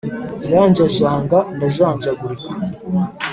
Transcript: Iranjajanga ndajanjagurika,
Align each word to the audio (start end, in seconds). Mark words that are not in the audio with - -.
Iranjajanga 0.47 1.37
ndajanjagurika, 1.55 2.49